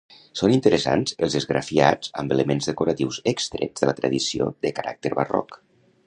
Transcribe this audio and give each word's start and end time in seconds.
Són 0.39 0.51
interessants 0.53 1.13
els 1.25 1.33
esgrafiats 1.39 2.09
amb 2.23 2.33
elements 2.35 2.69
decoratius 2.71 3.19
extrets 3.33 3.83
de 3.85 3.89
la 3.91 3.93
tradició 4.01 4.47
de 4.67 4.73
caràcter 4.81 5.13
barroc. 5.21 5.61